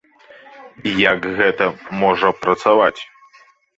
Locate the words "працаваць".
2.47-2.99